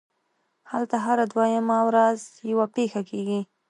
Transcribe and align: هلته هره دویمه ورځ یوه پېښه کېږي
هلته 0.71 0.97
هره 1.05 1.25
دویمه 1.33 1.79
ورځ 1.89 2.19
یوه 2.51 2.65
پېښه 2.75 3.01
کېږي 3.09 3.41